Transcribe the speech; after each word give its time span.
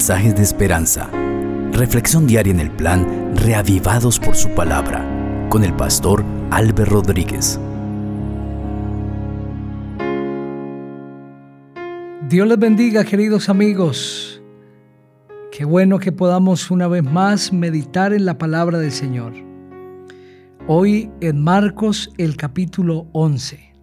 mensajes 0.00 0.34
de 0.34 0.42
esperanza. 0.42 1.10
Reflexión 1.72 2.26
diaria 2.26 2.54
en 2.54 2.60
el 2.60 2.70
plan 2.70 3.36
Reavivados 3.36 4.18
por 4.18 4.34
su 4.34 4.48
palabra 4.54 5.04
con 5.50 5.62
el 5.62 5.74
pastor 5.74 6.24
Álvaro 6.50 6.86
Rodríguez. 6.86 7.60
Dios 12.30 12.48
les 12.48 12.58
bendiga, 12.58 13.04
queridos 13.04 13.50
amigos. 13.50 14.42
Qué 15.52 15.66
bueno 15.66 15.98
que 15.98 16.12
podamos 16.12 16.70
una 16.70 16.88
vez 16.88 17.04
más 17.04 17.52
meditar 17.52 18.14
en 18.14 18.24
la 18.24 18.38
palabra 18.38 18.78
del 18.78 18.92
Señor. 18.92 19.34
Hoy 20.66 21.10
en 21.20 21.44
Marcos 21.44 22.10
el 22.16 22.38
capítulo 22.38 23.06
11. 23.12 23.74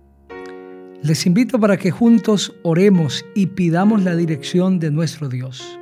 Les 1.04 1.28
invito 1.28 1.60
para 1.60 1.78
que 1.78 1.92
juntos 1.92 2.56
oremos 2.64 3.24
y 3.36 3.46
pidamos 3.46 4.02
la 4.02 4.16
dirección 4.16 4.80
de 4.80 4.90
nuestro 4.90 5.30
Dios. 5.30 5.80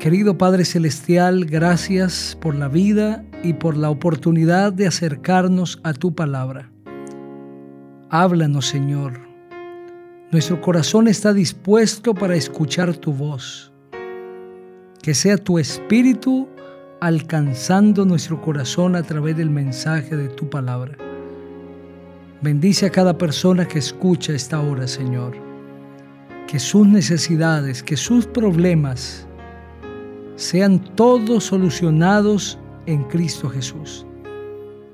Querido 0.00 0.38
Padre 0.38 0.64
Celestial, 0.64 1.44
gracias 1.44 2.34
por 2.40 2.54
la 2.54 2.68
vida 2.68 3.22
y 3.42 3.52
por 3.52 3.76
la 3.76 3.90
oportunidad 3.90 4.72
de 4.72 4.86
acercarnos 4.86 5.78
a 5.84 5.92
tu 5.92 6.14
palabra. 6.14 6.72
Háblanos, 8.08 8.64
Señor. 8.64 9.20
Nuestro 10.32 10.58
corazón 10.62 11.06
está 11.06 11.34
dispuesto 11.34 12.14
para 12.14 12.34
escuchar 12.34 12.96
tu 12.96 13.12
voz. 13.12 13.74
Que 15.02 15.12
sea 15.12 15.36
tu 15.36 15.58
espíritu 15.58 16.48
alcanzando 17.02 18.06
nuestro 18.06 18.40
corazón 18.40 18.96
a 18.96 19.02
través 19.02 19.36
del 19.36 19.50
mensaje 19.50 20.16
de 20.16 20.28
tu 20.28 20.48
palabra. 20.48 20.96
Bendice 22.40 22.86
a 22.86 22.90
cada 22.90 23.18
persona 23.18 23.68
que 23.68 23.78
escucha 23.78 24.32
esta 24.32 24.60
hora, 24.62 24.88
Señor. 24.88 25.36
Que 26.46 26.58
sus 26.58 26.86
necesidades, 26.86 27.82
que 27.82 27.98
sus 27.98 28.26
problemas 28.26 29.26
sean 30.40 30.78
todos 30.96 31.44
solucionados 31.44 32.58
en 32.86 33.04
Cristo 33.04 33.50
Jesús. 33.50 34.06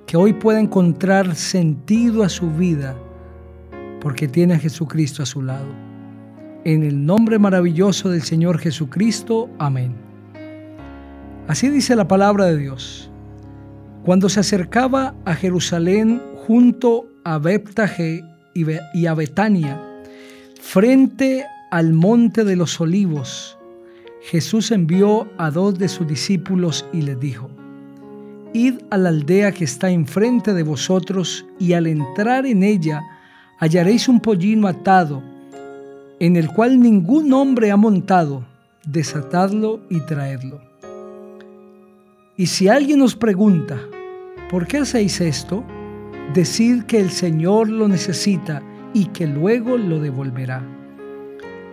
Que 0.05 0.17
hoy 0.17 0.33
pueda 0.33 0.59
encontrar 0.59 1.37
sentido 1.37 2.25
a 2.25 2.29
su 2.29 2.51
vida 2.51 2.97
porque 4.01 4.27
tiene 4.27 4.55
a 4.55 4.59
Jesucristo 4.59 5.23
a 5.23 5.27
su 5.27 5.43
lado. 5.43 5.69
En 6.65 6.83
el 6.83 7.07
nombre 7.07 7.39
maravilloso 7.39 8.09
del 8.11 8.23
Señor 8.23 8.59
Jesucristo. 8.59 9.49
Amén. 9.61 9.95
Así 11.47 11.69
dice 11.69 11.95
la 11.95 12.09
palabra 12.09 12.47
de 12.47 12.57
Dios. 12.57 13.09
Cuando 14.05 14.29
se 14.29 14.41
acercaba 14.41 15.15
a 15.25 15.35
Jerusalén 15.37 16.21
junto 16.45 17.07
a 17.23 17.39
Beptaje 17.39 18.25
y 18.53 19.07
a 19.07 19.15
Betania, 19.15 19.81
frente 20.61 21.47
al 21.71 21.93
monte 21.93 22.43
de 22.43 22.57
los 22.57 22.81
olivos, 22.81 23.56
Jesús 24.27 24.73
envió 24.73 25.29
a 25.39 25.53
dos 25.53 25.79
de 25.79 25.87
sus 25.87 26.05
discípulos 26.05 26.85
y 26.93 27.03
les 27.03 27.21
dijo, 27.21 27.49
Id 28.53 28.81
a 28.91 28.99
la 28.99 29.11
aldea 29.11 29.53
que 29.53 29.63
está 29.63 29.89
enfrente 29.89 30.53
de 30.53 30.65
vosotros 30.65 31.47
y 31.61 31.75
al 31.75 31.87
entrar 31.87 32.45
en 32.45 32.65
ella 32.65 33.03
hallaréis 33.61 34.09
un 34.09 34.19
pollino 34.19 34.67
atado, 34.67 35.23
en 36.19 36.35
el 36.35 36.49
cual 36.49 36.81
ningún 36.81 37.33
hombre 37.33 37.71
ha 37.71 37.77
montado, 37.77 38.45
desatadlo 38.85 39.79
y 39.91 40.01
traedlo. 40.01 40.61
Y 42.37 42.47
si 42.47 42.67
alguien 42.67 43.03
os 43.03 43.15
pregunta, 43.15 43.79
¿por 44.51 44.67
qué 44.67 44.79
hacéis 44.79 45.21
esto? 45.21 45.63
Decid 46.35 46.83
que 46.83 46.99
el 46.99 47.11
Señor 47.11 47.69
lo 47.69 47.87
necesita 47.87 48.61
y 48.93 49.05
que 49.07 49.29
luego 49.29 49.77
lo 49.77 50.01
devolverá. 50.01 50.65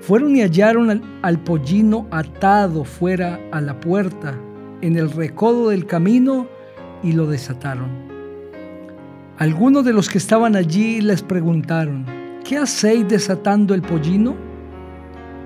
Fueron 0.07 0.35
y 0.35 0.41
hallaron 0.41 1.19
al, 1.21 1.39
pollino 1.39 2.07
atado 2.11 2.83
fuera 2.83 3.39
a 3.51 3.61
la 3.61 3.79
puerta, 3.79 4.37
en 4.81 4.97
el 4.97 5.11
recodo 5.11 5.69
del 5.69 5.85
camino, 5.85 6.47
y 7.01 7.13
lo 7.13 7.25
desataron. 7.27 7.89
Algunos 9.37 9.85
de 9.85 9.93
los 9.93 10.09
que 10.09 10.17
estaban 10.17 10.55
allí 10.55 11.01
les 11.01 11.21
preguntaron, 11.21 12.05
¿qué 12.43 12.57
hacéis 12.57 13.07
desatando 13.07 13.73
el 13.73 13.81
pollino? 13.81 14.35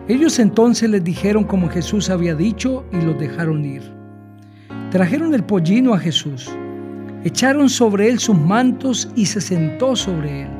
Ellos 0.07 0.39
entonces 0.39 0.89
les 0.89 1.03
dijeron 1.03 1.43
como 1.43 1.69
Jesús 1.69 2.09
había 2.09 2.35
dicho 2.35 2.85
y 2.91 3.01
los 3.01 3.19
dejaron 3.19 3.65
ir. 3.65 3.83
Trajeron 4.91 5.33
el 5.33 5.43
pollino 5.43 5.93
a 5.93 5.99
Jesús 5.99 6.49
Echaron 7.23 7.67
sobre 7.67 8.09
él 8.09 8.19
sus 8.19 8.37
mantos 8.37 9.09
y 9.15 9.25
se 9.25 9.41
sentó 9.41 9.95
sobre 9.95 10.43
él. 10.43 10.56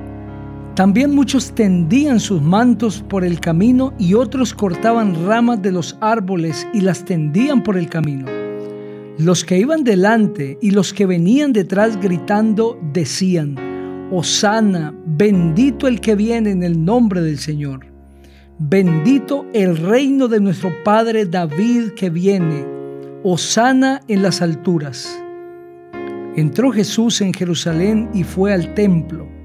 También 0.78 1.16
muchos 1.16 1.56
tendían 1.56 2.20
sus 2.20 2.40
mantos 2.40 3.04
por 3.10 3.26
el 3.26 3.40
camino 3.40 3.96
y 3.98 4.14
otros 4.14 4.54
cortaban 4.54 5.26
ramas 5.26 5.60
de 5.64 5.72
los 5.72 5.98
árboles 6.02 6.68
y 6.72 6.82
las 6.82 7.04
tendían 7.04 7.64
por 7.64 7.78
el 7.78 7.90
camino. 7.90 8.28
Los 9.18 9.44
que 9.44 9.58
iban 9.58 9.84
delante 9.84 10.60
y 10.62 10.70
los 10.70 10.94
que 10.94 11.08
venían 11.08 11.52
detrás 11.52 12.00
gritando 12.00 12.80
decían, 12.94 13.56
Osana, 14.12 14.94
bendito 15.04 15.88
el 15.88 16.00
que 16.00 16.14
viene 16.14 16.52
en 16.52 16.62
el 16.62 16.86
nombre 16.86 17.22
del 17.22 17.40
Señor. 17.40 17.88
Bendito 18.60 19.48
el 19.54 19.78
reino 19.78 20.28
de 20.28 20.42
nuestro 20.42 20.72
Padre 20.84 21.26
David 21.26 21.94
que 21.96 22.12
viene. 22.12 22.64
Osana 23.24 24.02
en 24.08 24.22
las 24.22 24.44
alturas. 24.44 25.10
Entró 26.36 26.72
Jesús 26.72 27.20
en 27.22 27.34
Jerusalén 27.34 28.10
y 28.14 28.24
fue 28.24 28.54
al 28.54 28.76
templo. 28.76 29.37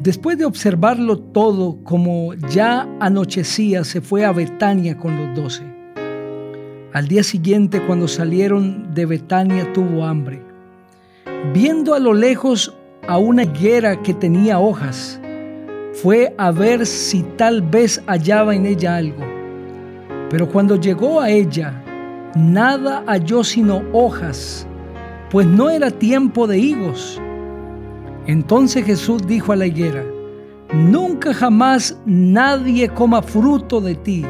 Después 0.00 0.38
de 0.38 0.46
observarlo 0.46 1.18
todo, 1.18 1.78
como 1.84 2.34
ya 2.34 2.88
anochecía, 3.00 3.84
se 3.84 4.00
fue 4.00 4.24
a 4.24 4.32
Betania 4.32 4.96
con 4.96 5.16
los 5.16 5.36
doce. 5.36 5.62
Al 6.92 7.06
día 7.06 7.22
siguiente, 7.22 7.84
cuando 7.86 8.08
salieron 8.08 8.94
de 8.94 9.06
Betania, 9.06 9.72
tuvo 9.72 10.04
hambre. 10.04 10.42
Viendo 11.52 11.94
a 11.94 11.98
lo 11.98 12.14
lejos 12.14 12.74
a 13.06 13.18
una 13.18 13.44
higuera 13.44 14.02
que 14.02 14.14
tenía 14.14 14.58
hojas, 14.58 15.20
fue 15.92 16.34
a 16.38 16.50
ver 16.50 16.86
si 16.86 17.22
tal 17.36 17.62
vez 17.62 18.02
hallaba 18.06 18.54
en 18.54 18.66
ella 18.66 18.96
algo. 18.96 19.22
Pero 20.30 20.48
cuando 20.48 20.76
llegó 20.76 21.20
a 21.20 21.30
ella, 21.30 21.84
nada 22.34 23.04
halló 23.06 23.44
sino 23.44 23.82
hojas 23.92 24.66
pues 25.30 25.46
no 25.46 25.70
era 25.70 25.90
tiempo 25.92 26.48
de 26.48 26.58
higos. 26.58 27.22
Entonces 28.30 28.84
Jesús 28.84 29.26
dijo 29.26 29.50
a 29.52 29.56
la 29.56 29.66
higuera, 29.66 30.04
Nunca 30.72 31.34
jamás 31.34 31.98
nadie 32.06 32.88
coma 32.88 33.22
fruto 33.22 33.80
de 33.80 33.96
ti. 33.96 34.24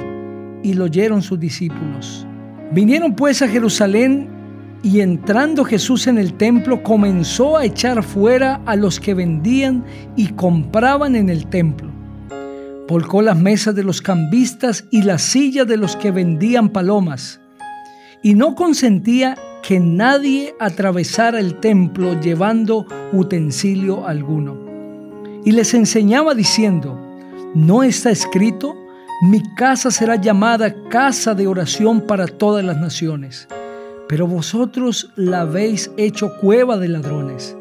Y 0.62 0.72
lo 0.72 0.84
oyeron 0.84 1.20
sus 1.20 1.38
discípulos. 1.38 2.26
Vinieron 2.72 3.14
pues 3.14 3.42
a 3.42 3.48
Jerusalén 3.48 4.26
y 4.82 5.00
entrando 5.00 5.66
Jesús 5.66 6.06
en 6.06 6.16
el 6.16 6.32
templo 6.32 6.82
comenzó 6.82 7.58
a 7.58 7.66
echar 7.66 8.02
fuera 8.02 8.62
a 8.64 8.74
los 8.74 8.98
que 8.98 9.12
vendían 9.12 9.84
y 10.16 10.28
compraban 10.28 11.14
en 11.14 11.28
el 11.28 11.46
templo. 11.48 11.90
Volcó 12.88 13.20
las 13.20 13.36
mesas 13.36 13.74
de 13.74 13.84
los 13.84 14.00
cambistas 14.00 14.86
y 14.90 15.02
las 15.02 15.20
sillas 15.20 15.66
de 15.66 15.76
los 15.76 15.96
que 15.96 16.10
vendían 16.10 16.70
palomas. 16.70 17.38
Y 18.22 18.32
no 18.32 18.54
consentía 18.54 19.36
que 19.62 19.80
nadie 19.80 20.54
atravesara 20.58 21.38
el 21.38 21.60
templo 21.60 22.18
llevando 22.20 22.86
utensilio 23.12 24.06
alguno. 24.06 24.56
Y 25.44 25.52
les 25.52 25.74
enseñaba 25.74 26.34
diciendo, 26.34 26.98
¿no 27.54 27.82
está 27.82 28.10
escrito? 28.10 28.74
Mi 29.22 29.42
casa 29.54 29.90
será 29.90 30.16
llamada 30.16 30.74
casa 30.88 31.34
de 31.34 31.46
oración 31.46 32.02
para 32.06 32.26
todas 32.26 32.64
las 32.64 32.78
naciones, 32.78 33.48
pero 34.08 34.26
vosotros 34.26 35.12
la 35.16 35.42
habéis 35.42 35.90
hecho 35.96 36.32
cueva 36.40 36.78
de 36.78 36.88
ladrones. 36.88 37.56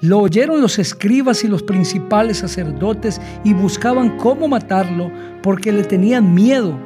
Lo 0.00 0.20
oyeron 0.20 0.60
los 0.60 0.78
escribas 0.78 1.42
y 1.42 1.48
los 1.48 1.64
principales 1.64 2.38
sacerdotes 2.38 3.20
y 3.42 3.52
buscaban 3.54 4.16
cómo 4.16 4.46
matarlo 4.46 5.10
porque 5.42 5.72
le 5.72 5.82
tenían 5.82 6.32
miedo 6.32 6.78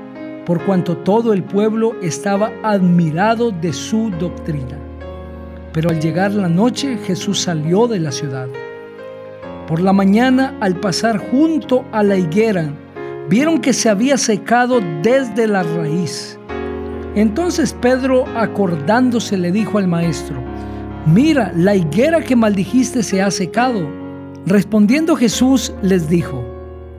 por 0.46 0.64
cuanto 0.64 0.96
todo 0.96 1.32
el 1.32 1.44
pueblo 1.44 1.94
estaba 2.02 2.52
admirado 2.62 3.50
de 3.50 3.72
su 3.72 4.10
doctrina. 4.10 4.78
Pero 5.72 5.90
al 5.90 6.00
llegar 6.00 6.32
la 6.32 6.48
noche 6.48 6.98
Jesús 6.98 7.40
salió 7.40 7.86
de 7.86 8.00
la 8.00 8.12
ciudad. 8.12 8.48
Por 9.66 9.80
la 9.80 9.92
mañana, 9.92 10.56
al 10.60 10.76
pasar 10.80 11.18
junto 11.18 11.84
a 11.92 12.02
la 12.02 12.16
higuera, 12.16 12.72
vieron 13.28 13.60
que 13.60 13.72
se 13.72 13.88
había 13.88 14.18
secado 14.18 14.80
desde 15.02 15.46
la 15.46 15.62
raíz. 15.62 16.38
Entonces 17.14 17.74
Pedro, 17.80 18.24
acordándose, 18.36 19.38
le 19.38 19.52
dijo 19.52 19.78
al 19.78 19.88
maestro, 19.88 20.42
Mira, 21.06 21.52
la 21.56 21.74
higuera 21.74 22.20
que 22.20 22.36
maldijiste 22.36 23.02
se 23.02 23.22
ha 23.22 23.30
secado. 23.30 23.88
Respondiendo 24.46 25.16
Jesús 25.16 25.72
les 25.82 26.08
dijo, 26.08 26.44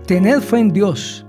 Tened 0.06 0.42
fe 0.42 0.60
en 0.60 0.70
Dios 0.74 1.23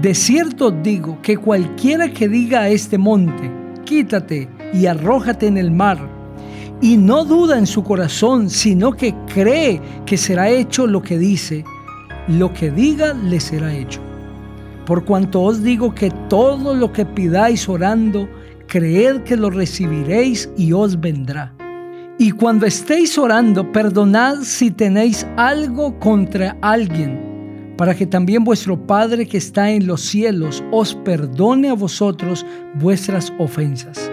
de 0.00 0.14
cierto 0.14 0.70
digo 0.70 1.18
que 1.20 1.36
cualquiera 1.36 2.10
que 2.10 2.26
diga 2.28 2.62
a 2.62 2.68
este 2.68 2.96
monte, 2.96 3.50
quítate 3.84 4.48
y 4.72 4.86
arrójate 4.86 5.46
en 5.46 5.58
el 5.58 5.70
mar, 5.70 5.98
y 6.80 6.96
no 6.96 7.24
duda 7.26 7.58
en 7.58 7.66
su 7.66 7.84
corazón, 7.84 8.48
sino 8.48 8.92
que 8.92 9.14
cree 9.32 9.80
que 10.06 10.16
será 10.16 10.48
hecho 10.48 10.86
lo 10.86 11.02
que 11.02 11.18
dice, 11.18 11.64
lo 12.28 12.52
que 12.54 12.70
diga 12.70 13.12
le 13.12 13.40
será 13.40 13.74
hecho. 13.74 14.00
Por 14.86 15.04
cuanto 15.04 15.42
os 15.42 15.62
digo 15.62 15.94
que 15.94 16.10
todo 16.30 16.74
lo 16.74 16.92
que 16.92 17.04
pidáis 17.04 17.68
orando, 17.68 18.26
creed 18.66 19.20
que 19.24 19.36
lo 19.36 19.50
recibiréis 19.50 20.48
y 20.56 20.72
os 20.72 20.98
vendrá. 20.98 21.52
Y 22.18 22.30
cuando 22.30 22.64
estéis 22.64 23.18
orando, 23.18 23.70
perdonad 23.70 24.38
si 24.42 24.70
tenéis 24.70 25.26
algo 25.36 25.98
contra 25.98 26.56
alguien, 26.62 27.29
para 27.80 27.94
que 27.94 28.04
también 28.04 28.44
vuestro 28.44 28.86
Padre 28.86 29.26
que 29.26 29.38
está 29.38 29.70
en 29.70 29.86
los 29.86 30.02
cielos 30.02 30.62
os 30.70 30.94
perdone 30.94 31.70
a 31.70 31.72
vosotros 31.72 32.44
vuestras 32.74 33.32
ofensas. 33.38 34.12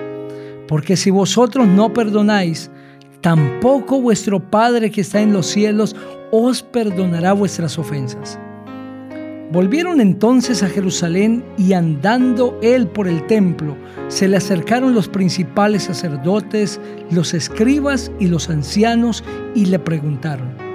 Porque 0.69 0.95
si 0.95 1.11
vosotros 1.11 1.67
no 1.67 1.91
perdonáis, 1.91 2.71
tampoco 3.19 3.99
vuestro 3.99 4.39
Padre 4.39 4.89
que 4.89 5.01
está 5.01 5.19
en 5.19 5.33
los 5.33 5.47
cielos 5.47 5.97
os 6.31 6.63
perdonará 6.63 7.33
vuestras 7.33 7.77
ofensas. 7.77 8.39
Volvieron 9.51 9.99
entonces 9.99 10.63
a 10.63 10.69
Jerusalén 10.69 11.43
y 11.57 11.73
andando 11.73 12.57
él 12.61 12.87
por 12.87 13.05
el 13.05 13.27
templo, 13.27 13.75
se 14.07 14.29
le 14.29 14.37
acercaron 14.37 14.95
los 14.95 15.09
principales 15.09 15.83
sacerdotes, 15.83 16.79
los 17.11 17.33
escribas 17.33 18.13
y 18.17 18.27
los 18.27 18.49
ancianos 18.49 19.25
y 19.55 19.65
le 19.65 19.77
preguntaron, 19.77 20.66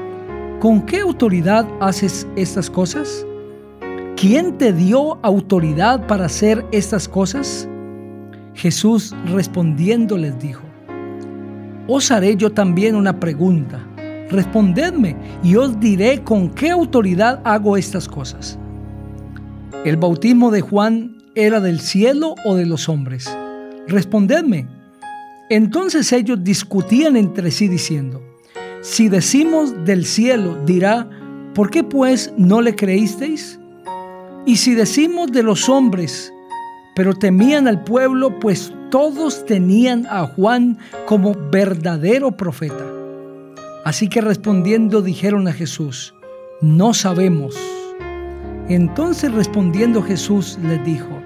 ¿con 0.62 0.81
qué 0.82 1.00
autoridad 1.00 1.67
haces 1.81 2.25
estas 2.37 2.70
cosas? 2.70 3.26
¿Quién 4.17 4.59
te 4.59 4.73
dio 4.73 5.19
autoridad 5.25 6.06
para 6.06 6.26
hacer 6.26 6.64
estas 6.70 7.09
cosas? 7.09 7.69
Jesús 8.55 9.12
respondiendo 9.26 10.17
les 10.17 10.38
dijo, 10.38 10.62
os 11.88 12.12
haré 12.12 12.37
yo 12.37 12.53
también 12.53 12.94
una 12.94 13.19
pregunta. 13.19 13.85
Respondedme 14.31 15.17
y 15.43 15.56
os 15.56 15.81
diré 15.81 16.23
con 16.23 16.49
qué 16.49 16.70
autoridad 16.70 17.41
hago 17.43 17.76
estas 17.76 18.06
cosas. 18.06 18.56
¿El 19.85 19.97
bautismo 19.97 20.53
de 20.53 20.61
Juan 20.61 21.25
era 21.35 21.59
del 21.59 21.81
cielo 21.81 22.37
o 22.44 22.55
de 22.55 22.67
los 22.67 22.88
hombres? 22.88 23.37
Respondedme. 23.88 24.69
Entonces 25.50 26.12
ellos 26.12 26.44
discutían 26.44 27.17
entre 27.17 27.50
sí 27.50 27.67
diciendo, 27.67 28.31
si 28.82 29.08
decimos 29.08 29.84
del 29.84 30.05
cielo, 30.05 30.58
dirá, 30.67 31.08
¿por 31.55 31.70
qué 31.70 31.84
pues 31.84 32.32
no 32.37 32.61
le 32.61 32.75
creísteis? 32.75 33.61
Y 34.44 34.56
si 34.56 34.75
decimos 34.75 35.31
de 35.31 35.44
los 35.44 35.69
hombres, 35.69 36.32
pero 36.96 37.14
temían 37.14 37.69
al 37.69 37.84
pueblo, 37.84 38.40
pues 38.40 38.73
todos 38.90 39.46
tenían 39.46 40.05
a 40.11 40.26
Juan 40.26 40.79
como 41.06 41.32
verdadero 41.52 42.32
profeta. 42.32 42.84
Así 43.84 44.08
que 44.08 44.20
respondiendo 44.20 45.00
dijeron 45.00 45.46
a 45.46 45.52
Jesús, 45.52 46.12
no 46.61 46.93
sabemos. 46.93 47.56
Entonces 48.69 49.32
respondiendo 49.32 50.02
Jesús 50.02 50.58
les 50.61 50.85
dijo, 50.85 51.23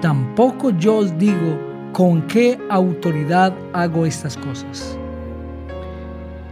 tampoco 0.00 0.70
yo 0.70 0.96
os 0.96 1.18
digo 1.18 1.58
con 1.92 2.26
qué 2.26 2.58
autoridad 2.70 3.54
hago 3.74 4.06
estas 4.06 4.38
cosas. 4.38 4.96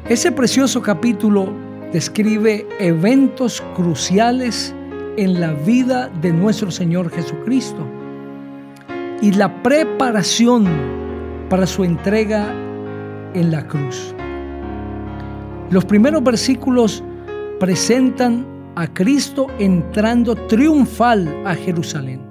Ese 0.09 0.33
precioso 0.33 0.81
capítulo 0.81 1.53
describe 1.93 2.67
eventos 2.79 3.63
cruciales 3.77 4.75
en 5.19 5.39
la 5.39 5.53
vida 5.53 6.09
de 6.23 6.33
nuestro 6.33 6.71
Señor 6.71 7.11
Jesucristo 7.11 7.87
y 9.21 9.33
la 9.33 9.63
preparación 9.63 10.67
para 11.51 11.67
su 11.67 11.85
entrega 11.85 12.51
en 13.35 13.51
la 13.51 13.69
cruz. 13.69 14.15
Los 15.69 15.85
primeros 15.85 16.25
versículos 16.25 17.05
presentan 17.61 18.47
a 18.77 18.87
Cristo 18.87 19.49
entrando 19.59 20.35
triunfal 20.35 21.43
a 21.45 21.55
Jerusalén. 21.55 22.28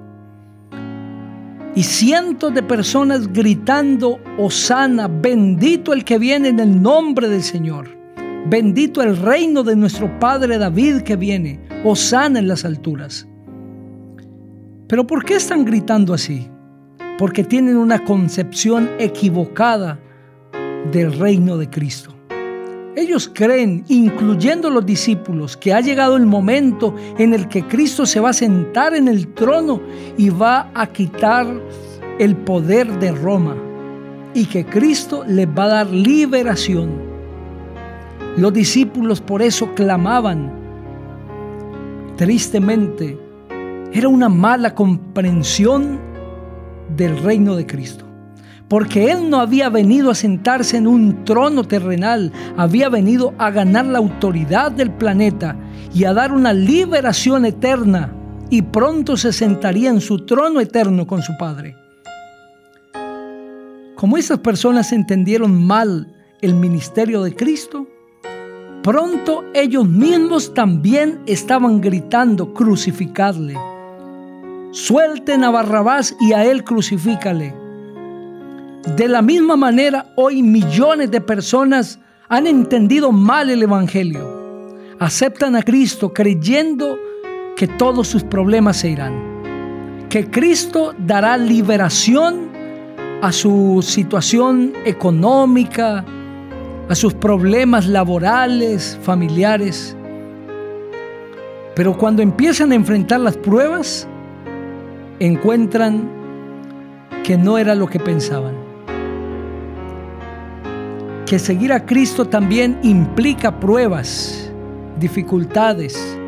Y 1.78 1.84
cientos 1.84 2.52
de 2.52 2.64
personas 2.64 3.32
gritando, 3.32 4.18
Osana, 4.36 5.06
bendito 5.06 5.92
el 5.92 6.04
que 6.04 6.18
viene 6.18 6.48
en 6.48 6.58
el 6.58 6.82
nombre 6.82 7.28
del 7.28 7.44
Señor. 7.44 7.88
Bendito 8.48 9.00
el 9.00 9.16
reino 9.16 9.62
de 9.62 9.76
nuestro 9.76 10.18
Padre 10.18 10.58
David 10.58 11.02
que 11.02 11.14
viene, 11.14 11.60
Osana 11.84 12.40
en 12.40 12.48
las 12.48 12.64
alturas. 12.64 13.28
Pero 14.88 15.06
¿por 15.06 15.24
qué 15.24 15.36
están 15.36 15.64
gritando 15.64 16.14
así? 16.14 16.48
Porque 17.16 17.44
tienen 17.44 17.76
una 17.76 18.04
concepción 18.04 18.90
equivocada 18.98 20.00
del 20.90 21.16
reino 21.16 21.58
de 21.58 21.70
Cristo. 21.70 22.12
Ellos 22.98 23.30
creen, 23.32 23.84
incluyendo 23.86 24.70
los 24.70 24.84
discípulos, 24.84 25.56
que 25.56 25.72
ha 25.72 25.80
llegado 25.80 26.16
el 26.16 26.26
momento 26.26 26.96
en 27.16 27.32
el 27.32 27.46
que 27.46 27.64
Cristo 27.64 28.04
se 28.04 28.18
va 28.18 28.30
a 28.30 28.32
sentar 28.32 28.92
en 28.92 29.06
el 29.06 29.28
trono 29.34 29.80
y 30.16 30.30
va 30.30 30.72
a 30.74 30.88
quitar 30.88 31.46
el 32.18 32.34
poder 32.34 32.98
de 32.98 33.12
Roma 33.12 33.54
y 34.34 34.46
que 34.46 34.66
Cristo 34.66 35.22
les 35.28 35.46
va 35.46 35.66
a 35.66 35.68
dar 35.68 35.90
liberación. 35.90 36.90
Los 38.36 38.52
discípulos 38.52 39.20
por 39.20 39.42
eso 39.42 39.72
clamaban. 39.76 40.50
Tristemente, 42.16 43.16
era 43.92 44.08
una 44.08 44.28
mala 44.28 44.74
comprensión 44.74 46.00
del 46.96 47.16
reino 47.22 47.54
de 47.54 47.64
Cristo 47.64 48.07
porque 48.68 49.10
Él 49.10 49.30
no 49.30 49.40
había 49.40 49.70
venido 49.70 50.10
a 50.10 50.14
sentarse 50.14 50.76
en 50.76 50.86
un 50.86 51.24
trono 51.24 51.64
terrenal, 51.64 52.32
había 52.56 52.88
venido 52.88 53.34
a 53.38 53.50
ganar 53.50 53.86
la 53.86 53.98
autoridad 53.98 54.70
del 54.70 54.90
planeta 54.90 55.56
y 55.94 56.04
a 56.04 56.12
dar 56.12 56.32
una 56.32 56.52
liberación 56.52 57.46
eterna, 57.46 58.14
y 58.50 58.62
pronto 58.62 59.16
se 59.16 59.32
sentaría 59.32 59.90
en 59.90 60.00
su 60.00 60.24
trono 60.24 60.60
eterno 60.60 61.06
con 61.06 61.22
su 61.22 61.36
Padre. 61.38 61.76
Como 63.94 64.16
esas 64.16 64.38
personas 64.38 64.92
entendieron 64.92 65.62
mal 65.66 66.14
el 66.40 66.54
ministerio 66.54 67.22
de 67.22 67.34
Cristo, 67.34 67.86
pronto 68.82 69.44
ellos 69.54 69.86
mismos 69.88 70.54
también 70.54 71.20
estaban 71.26 71.80
gritando, 71.80 72.54
crucificadle. 72.54 73.56
Suelten 74.70 75.42
a 75.44 75.50
Barrabás 75.50 76.14
y 76.20 76.32
a 76.32 76.44
él 76.44 76.62
crucifícale. 76.62 77.67
De 78.86 79.08
la 79.08 79.22
misma 79.22 79.56
manera, 79.56 80.06
hoy 80.14 80.40
millones 80.40 81.10
de 81.10 81.20
personas 81.20 81.98
han 82.28 82.46
entendido 82.46 83.10
mal 83.10 83.50
el 83.50 83.64
Evangelio. 83.64 84.76
Aceptan 85.00 85.56
a 85.56 85.62
Cristo 85.62 86.12
creyendo 86.12 86.96
que 87.56 87.66
todos 87.66 88.06
sus 88.06 88.22
problemas 88.22 88.76
se 88.76 88.90
irán. 88.90 90.06
Que 90.08 90.30
Cristo 90.30 90.94
dará 90.96 91.36
liberación 91.36 92.50
a 93.20 93.32
su 93.32 93.80
situación 93.82 94.72
económica, 94.84 96.04
a 96.88 96.94
sus 96.94 97.14
problemas 97.14 97.88
laborales, 97.88 98.96
familiares. 99.02 99.96
Pero 101.74 101.98
cuando 101.98 102.22
empiezan 102.22 102.70
a 102.70 102.76
enfrentar 102.76 103.18
las 103.20 103.36
pruebas, 103.36 104.06
encuentran 105.18 106.08
que 107.24 107.36
no 107.36 107.58
era 107.58 107.74
lo 107.74 107.88
que 107.88 107.98
pensaban 107.98 108.57
que 111.28 111.38
seguir 111.38 111.74
a 111.74 111.84
Cristo 111.84 112.24
también 112.24 112.78
implica 112.82 113.60
pruebas, 113.60 114.50
dificultades, 114.98 116.18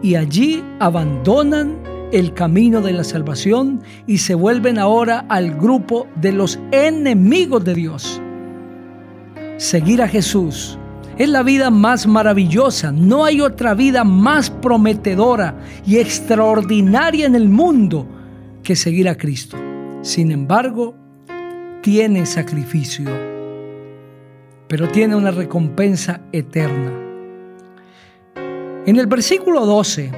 y 0.00 0.14
allí 0.14 0.62
abandonan 0.78 1.82
el 2.12 2.32
camino 2.34 2.80
de 2.80 2.92
la 2.92 3.02
salvación 3.02 3.82
y 4.06 4.18
se 4.18 4.36
vuelven 4.36 4.78
ahora 4.78 5.26
al 5.28 5.56
grupo 5.56 6.06
de 6.14 6.30
los 6.30 6.60
enemigos 6.70 7.64
de 7.64 7.74
Dios. 7.74 8.22
Seguir 9.56 10.00
a 10.00 10.06
Jesús 10.06 10.78
es 11.18 11.28
la 11.28 11.42
vida 11.42 11.70
más 11.70 12.06
maravillosa. 12.06 12.92
No 12.92 13.24
hay 13.24 13.40
otra 13.40 13.74
vida 13.74 14.04
más 14.04 14.50
prometedora 14.50 15.58
y 15.84 15.96
extraordinaria 15.96 17.26
en 17.26 17.34
el 17.34 17.48
mundo 17.48 18.06
que 18.62 18.76
seguir 18.76 19.08
a 19.08 19.16
Cristo. 19.16 19.56
Sin 20.02 20.30
embargo, 20.30 20.94
tiene 21.82 22.24
sacrificio 22.24 23.33
pero 24.74 24.88
tiene 24.88 25.14
una 25.14 25.30
recompensa 25.30 26.22
eterna. 26.32 26.90
En 28.86 28.96
el 28.96 29.06
versículo 29.06 29.64
12, 29.66 30.10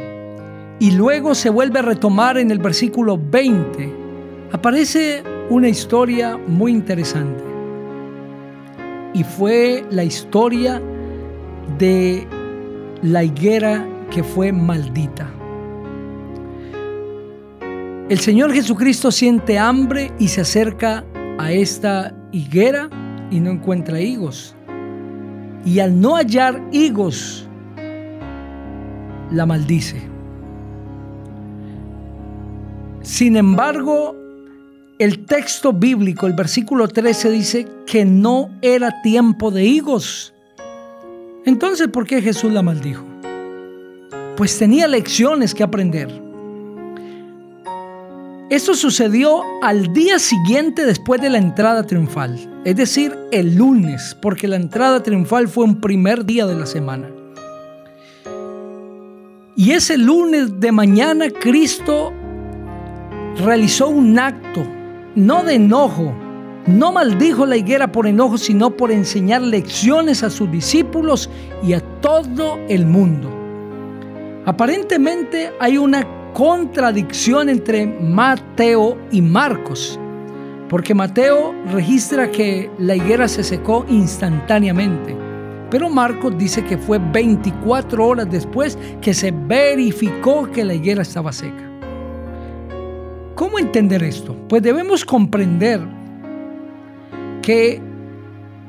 y 0.81 0.93
luego 0.93 1.35
se 1.35 1.51
vuelve 1.51 1.81
a 1.81 1.83
retomar 1.83 2.39
en 2.39 2.51
el 2.51 2.59
versículo 2.59 3.21
20, 3.23 3.93
aparece 4.53 5.23
una 5.51 5.69
historia 5.69 6.39
muy 6.39 6.73
interesante. 6.73 7.45
Y 9.13 9.25
fue 9.25 9.85
la 9.91 10.05
historia 10.05 10.81
de 11.77 12.27
la 13.03 13.25
higuera 13.25 13.87
que 14.11 14.25
fue 14.25 14.53
maldita. 14.53 15.29
El 18.09 18.21
Señor 18.21 18.55
Jesucristo 18.55 19.11
siente 19.11 19.59
hambre 19.59 20.13
y 20.19 20.29
se 20.29 20.41
acerca 20.41 21.05
a 21.37 21.53
esta 21.53 22.15
higuera 22.33 22.89
y 23.31 23.41
no 23.41 23.51
encuentra 23.51 24.01
higos. 24.01 24.55
Y 25.65 25.81
al 25.81 26.01
no 26.01 26.17
hallar 26.17 26.63
higos, 26.73 27.49
la 29.31 29.47
maldice. 29.47 30.01
Sin 33.03 33.37
embargo, 33.37 34.15
el 34.99 35.27
texto 35.27 35.73
bíblico, 35.73 36.27
el 36.27 36.33
versículo 36.33 36.89
13 36.89 37.31
dice 37.31 37.69
que 37.87 38.05
no 38.05 38.51
era 38.63 39.03
tiempo 39.03 39.51
de 39.51 39.65
higos. 39.65 40.35
Entonces, 41.45 41.89
¿por 41.89 42.07
qué 42.07 42.23
Jesús 42.23 42.53
la 42.53 42.63
maldijo? 42.63 43.05
Pues 44.37 44.59
tenía 44.59 44.89
lecciones 44.89 45.55
que 45.55 45.63
aprender. 45.63 46.26
Esto 48.49 48.77
sucedió 48.77 49.43
al 49.61 49.93
día 49.93 50.21
siguiente 50.21 50.87
después 50.87 51.21
de 51.21 51.31
la 51.31 51.39
entrada 51.39 51.83
triunfal, 51.85 52.39
es 52.65 52.77
decir, 52.77 53.13
el 53.33 53.57
lunes, 53.57 54.17
porque 54.23 54.47
la 54.47 54.55
entrada 54.55 55.03
triunfal 55.03 55.49
fue 55.49 55.65
un 55.65 55.81
primer 55.81 56.25
día 56.25 56.47
de 56.47 56.55
la 56.55 56.65
semana. 56.67 57.09
Y 59.57 59.73
ese 59.73 59.99
lunes 59.99 60.61
de 60.61 60.71
mañana 60.71 61.29
Cristo 61.29 62.13
realizó 63.45 63.89
un 63.89 64.17
acto, 64.17 64.63
no 65.17 65.43
de 65.43 65.55
enojo, 65.55 66.15
no 66.69 66.93
maldijo 66.93 67.47
la 67.47 67.57
higuera 67.57 67.91
por 67.91 68.07
enojo, 68.07 68.39
sino 68.39 68.77
por 68.77 68.93
enseñar 68.93 69.43
lecciones 69.43 70.23
a 70.23 70.31
sus 70.31 70.49
discípulos 70.53 71.29
y 71.65 71.73
a 71.73 71.81
todo 71.81 72.61
el 72.69 72.87
mundo. 72.87 73.29
Aparentemente 74.45 75.51
hay 75.59 75.79
una 75.79 76.07
contradicción 76.37 77.49
entre 77.49 77.87
Mateo 77.87 78.99
y 79.11 79.23
Marcos, 79.23 79.99
porque 80.69 80.95
Mateo 80.95 81.55
registra 81.73 82.31
que 82.31 82.71
la 82.79 82.95
higuera 82.95 83.27
se 83.27 83.43
secó 83.43 83.87
instantáneamente, 83.89 85.17
pero 85.71 85.89
Marcos 85.89 86.37
dice 86.37 86.63
que 86.63 86.77
fue 86.77 86.99
24 86.99 88.07
horas 88.07 88.31
después 88.31 88.77
que 89.01 89.15
se 89.15 89.31
verificó 89.31 90.53
que 90.53 90.63
la 90.63 90.75
higuera 90.75 91.01
estaba 91.01 91.33
seca. 91.33 91.71
¿Cómo 93.35 93.59
entender 93.59 94.03
esto? 94.03 94.37
Pues 94.47 94.61
debemos 94.63 95.07
comprender 95.07 95.81
que 97.41 97.81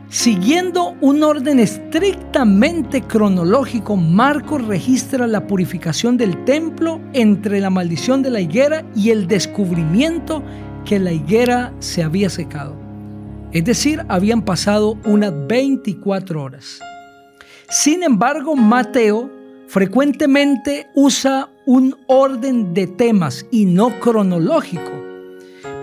Siguiendo 0.10 0.96
un 1.02 1.22
orden 1.22 1.60
estrictamente 1.60 3.02
cronológico, 3.02 3.98
Marcos 3.98 4.66
registra 4.66 5.28
la 5.28 5.46
purificación 5.46 6.16
del 6.16 6.46
templo 6.46 7.02
entre 7.12 7.60
la 7.60 7.70
maldición 7.70 8.24
de 8.24 8.30
la 8.30 8.40
higuera 8.40 8.86
y 8.96 9.10
el 9.10 9.28
descubrimiento 9.28 10.42
que 10.86 10.98
la 11.00 11.12
higuera 11.12 11.74
se 11.80 12.04
había 12.04 12.30
secado. 12.30 12.74
Es 13.52 13.66
decir, 13.66 14.06
habían 14.08 14.44
pasado 14.44 14.98
unas 15.04 15.34
24 15.46 16.42
horas. 16.42 16.80
Sin 17.70 18.02
embargo, 18.02 18.56
Mateo 18.56 19.30
frecuentemente 19.68 20.88
usa 20.96 21.50
un 21.66 21.98
orden 22.08 22.74
de 22.74 22.88
temas 22.88 23.46
y 23.52 23.66
no 23.66 24.00
cronológico. 24.00 24.92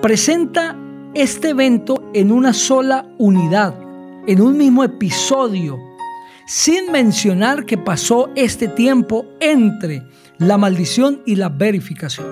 Presenta 0.00 0.78
este 1.12 1.50
evento 1.50 2.10
en 2.14 2.32
una 2.32 2.54
sola 2.54 3.06
unidad 3.18 3.83
en 4.26 4.40
un 4.40 4.56
mismo 4.56 4.84
episodio, 4.84 5.78
sin 6.46 6.90
mencionar 6.90 7.66
que 7.66 7.76
pasó 7.76 8.30
este 8.34 8.68
tiempo 8.68 9.26
entre 9.40 10.02
la 10.38 10.58
maldición 10.58 11.20
y 11.26 11.36
la 11.36 11.48
verificación. 11.48 12.26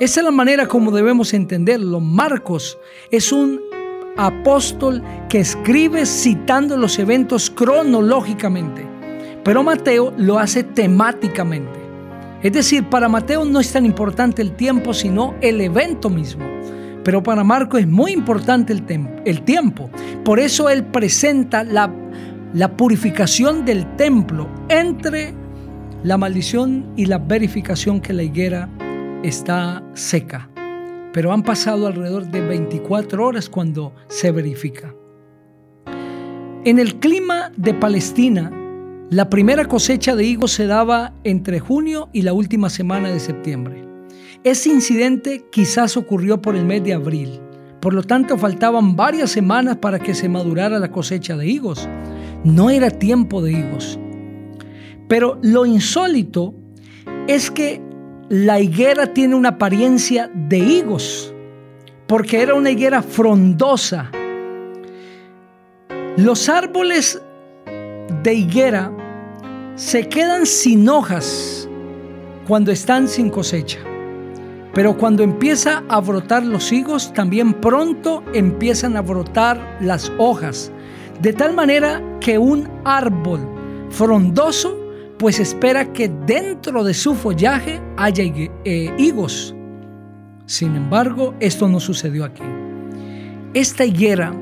Esa 0.00 0.20
es 0.20 0.24
la 0.24 0.30
manera 0.30 0.66
como 0.66 0.90
debemos 0.90 1.32
entenderlo. 1.32 2.00
Marcos 2.00 2.78
es 3.10 3.32
un 3.32 3.60
apóstol 4.16 5.02
que 5.28 5.40
escribe 5.40 6.04
citando 6.06 6.76
los 6.76 6.98
eventos 6.98 7.50
cronológicamente, 7.50 8.86
pero 9.44 9.62
Mateo 9.62 10.12
lo 10.16 10.38
hace 10.38 10.64
temáticamente. 10.64 11.80
Es 12.42 12.52
decir, 12.52 12.84
para 12.90 13.08
Mateo 13.08 13.44
no 13.44 13.60
es 13.60 13.72
tan 13.72 13.86
importante 13.86 14.42
el 14.42 14.52
tiempo, 14.56 14.92
sino 14.92 15.34
el 15.40 15.60
evento 15.60 16.10
mismo. 16.10 16.44
Pero 17.04 17.22
para 17.22 17.42
Marco 17.44 17.78
es 17.78 17.86
muy 17.86 18.12
importante 18.12 18.72
el, 18.72 19.42
tiempo. 19.42 19.90
Por 20.24 20.38
eso 20.38 20.70
él 20.70 20.84
presenta 20.84 21.64
la, 21.64 21.92
la 22.54 22.76
purificación 22.76 23.64
del 23.64 23.96
templo 23.96 24.48
entre 24.68 25.34
la 26.04 26.16
maldición 26.16 26.92
y 26.96 27.06
la 27.06 27.18
verificación 27.18 28.00
que 28.00 28.12
la 28.12 28.22
higuera 28.22 28.68
está 29.22 29.82
seca. 29.94 30.48
Pero 31.12 31.32
han 31.32 31.42
pasado 31.42 31.86
alrededor 31.86 32.30
de 32.30 32.40
24 32.40 33.26
horas 33.26 33.48
cuando 33.48 33.94
se 34.08 34.30
verifica. 34.30 34.94
En 36.64 36.78
el 36.78 37.00
clima 37.00 37.50
de 37.56 37.74
Palestina, 37.74 38.52
la 39.10 39.28
primera 39.28 39.66
cosecha 39.66 40.16
de 40.16 40.24
higos 40.24 40.52
se 40.52 40.66
daba 40.66 41.12
entre 41.24 41.60
junio 41.60 42.08
y 42.12 42.22
la 42.22 42.32
última 42.32 42.70
semana 42.70 43.10
de 43.10 43.20
septiembre. 43.20 43.91
Ese 44.44 44.70
incidente 44.70 45.44
quizás 45.52 45.96
ocurrió 45.96 46.42
por 46.42 46.56
el 46.56 46.64
mes 46.64 46.82
de 46.82 46.94
abril. 46.94 47.40
Por 47.80 47.94
lo 47.94 48.02
tanto, 48.02 48.36
faltaban 48.36 48.96
varias 48.96 49.30
semanas 49.30 49.76
para 49.76 50.00
que 50.00 50.14
se 50.14 50.28
madurara 50.28 50.80
la 50.80 50.90
cosecha 50.90 51.36
de 51.36 51.46
higos. 51.46 51.88
No 52.42 52.68
era 52.68 52.90
tiempo 52.90 53.40
de 53.40 53.52
higos. 53.52 54.00
Pero 55.06 55.38
lo 55.42 55.64
insólito 55.64 56.54
es 57.28 57.52
que 57.52 57.80
la 58.28 58.58
higuera 58.58 59.12
tiene 59.12 59.36
una 59.36 59.50
apariencia 59.50 60.28
de 60.34 60.58
higos, 60.58 61.32
porque 62.08 62.40
era 62.40 62.54
una 62.54 62.70
higuera 62.70 63.00
frondosa. 63.00 64.10
Los 66.16 66.48
árboles 66.48 67.22
de 68.24 68.34
higuera 68.34 68.90
se 69.76 70.08
quedan 70.08 70.46
sin 70.46 70.88
hojas 70.88 71.68
cuando 72.48 72.72
están 72.72 73.06
sin 73.06 73.30
cosecha. 73.30 73.78
Pero 74.74 74.96
cuando 74.96 75.22
empieza 75.22 75.84
a 75.88 76.00
brotar 76.00 76.44
los 76.44 76.72
higos, 76.72 77.12
también 77.12 77.54
pronto 77.54 78.22
empiezan 78.32 78.96
a 78.96 79.02
brotar 79.02 79.78
las 79.80 80.10
hojas. 80.18 80.72
De 81.20 81.32
tal 81.32 81.54
manera 81.54 82.02
que 82.20 82.38
un 82.38 82.68
árbol 82.84 83.40
frondoso 83.90 84.82
pues 85.22 85.38
espera 85.38 85.92
que 85.92 86.08
dentro 86.08 86.82
de 86.82 86.94
su 86.94 87.14
follaje 87.14 87.80
haya 87.96 88.24
eh, 88.24 88.92
higos. 88.98 89.54
Sin 90.46 90.74
embargo, 90.74 91.34
esto 91.38 91.68
no 91.68 91.78
sucedió 91.78 92.24
aquí. 92.24 92.42
Esta 93.54 93.84
higuera 93.84 94.34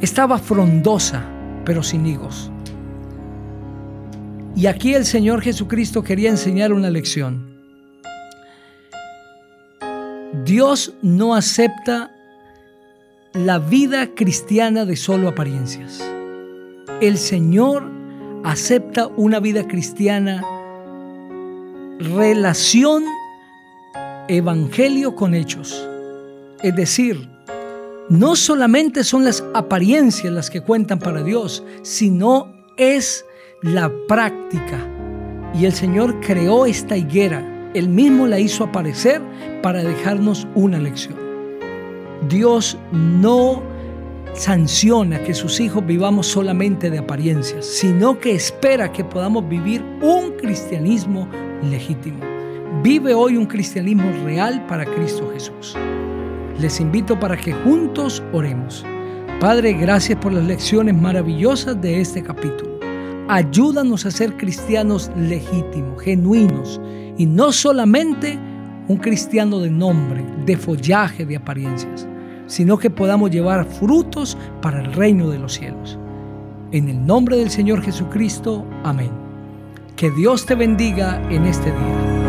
estaba 0.00 0.38
frondosa, 0.38 1.24
pero 1.64 1.84
sin 1.84 2.06
higos. 2.06 2.50
Y 4.56 4.66
aquí 4.66 4.94
el 4.94 5.04
Señor 5.04 5.42
Jesucristo 5.42 6.02
quería 6.02 6.30
enseñar 6.30 6.72
una 6.72 6.90
lección. 6.90 7.55
Dios 10.46 10.94
no 11.02 11.34
acepta 11.34 12.14
la 13.32 13.58
vida 13.58 14.14
cristiana 14.14 14.84
de 14.84 14.94
solo 14.94 15.26
apariencias. 15.28 16.00
El 17.00 17.18
Señor 17.18 17.82
acepta 18.44 19.08
una 19.08 19.40
vida 19.40 19.66
cristiana 19.66 20.44
relación 21.98 23.02
evangelio 24.28 25.16
con 25.16 25.34
hechos. 25.34 25.84
Es 26.62 26.76
decir, 26.76 27.28
no 28.08 28.36
solamente 28.36 29.02
son 29.02 29.24
las 29.24 29.42
apariencias 29.52 30.32
las 30.32 30.48
que 30.48 30.60
cuentan 30.60 31.00
para 31.00 31.24
Dios, 31.24 31.64
sino 31.82 32.54
es 32.76 33.24
la 33.62 33.92
práctica. 34.06 34.78
Y 35.54 35.64
el 35.64 35.72
Señor 35.72 36.20
creó 36.20 36.66
esta 36.66 36.96
higuera 36.96 37.55
él 37.78 37.88
mismo 37.88 38.26
la 38.26 38.40
hizo 38.40 38.64
aparecer 38.64 39.20
para 39.62 39.82
dejarnos 39.82 40.46
una 40.54 40.78
lección. 40.78 41.16
Dios 42.28 42.78
no 42.92 43.62
sanciona 44.32 45.22
que 45.22 45.34
sus 45.34 45.60
hijos 45.60 45.84
vivamos 45.86 46.26
solamente 46.26 46.90
de 46.90 46.98
apariencias, 46.98 47.64
sino 47.66 48.18
que 48.18 48.34
espera 48.34 48.92
que 48.92 49.04
podamos 49.04 49.48
vivir 49.48 49.82
un 50.02 50.32
cristianismo 50.32 51.28
legítimo. 51.62 52.18
Vive 52.82 53.14
hoy 53.14 53.36
un 53.36 53.46
cristianismo 53.46 54.10
real 54.24 54.64
para 54.66 54.84
Cristo 54.84 55.30
Jesús. 55.32 55.74
Les 56.60 56.80
invito 56.80 57.18
para 57.18 57.36
que 57.36 57.52
juntos 57.52 58.22
oremos. 58.32 58.84
Padre, 59.40 59.74
gracias 59.74 60.18
por 60.18 60.32
las 60.32 60.44
lecciones 60.44 60.94
maravillosas 60.94 61.80
de 61.80 62.00
este 62.00 62.22
capítulo. 62.22 62.78
Ayúdanos 63.28 64.06
a 64.06 64.10
ser 64.10 64.36
cristianos 64.36 65.10
legítimos, 65.16 66.02
genuinos 66.02 66.80
y 67.18 67.26
no 67.26 67.52
solamente 67.52 68.38
un 68.88 68.96
cristiano 68.98 69.58
de 69.58 69.70
nombre, 69.70 70.24
de 70.44 70.56
follaje, 70.56 71.26
de 71.26 71.36
apariencias, 71.36 72.06
sino 72.46 72.78
que 72.78 72.90
podamos 72.90 73.30
llevar 73.30 73.64
frutos 73.64 74.36
para 74.62 74.80
el 74.80 74.92
reino 74.92 75.30
de 75.30 75.38
los 75.38 75.54
cielos. 75.54 75.98
En 76.72 76.88
el 76.88 77.04
nombre 77.04 77.36
del 77.36 77.50
Señor 77.50 77.82
Jesucristo, 77.82 78.64
amén. 78.84 79.10
Que 79.96 80.10
Dios 80.10 80.46
te 80.46 80.54
bendiga 80.54 81.22
en 81.30 81.46
este 81.46 81.70
día. 81.70 82.25